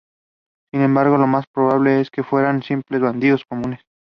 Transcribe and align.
Sin 0.73 0.81
embargo, 0.81 1.19
lo 1.19 1.27
más 1.27 1.45
probable 1.53 2.01
es 2.01 2.09
que 2.09 2.23
fueran 2.23 2.63
simples 2.63 2.99
bandidos 3.01 3.43
comunes. 3.47 3.81